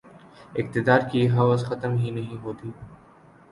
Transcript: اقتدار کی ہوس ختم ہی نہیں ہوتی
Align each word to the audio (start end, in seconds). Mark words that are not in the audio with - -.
اقتدار 0.55 0.99
کی 1.11 1.21
ہوس 1.29 1.65
ختم 1.65 1.97
ہی 1.97 2.09
نہیں 2.11 2.37
ہوتی 2.43 2.71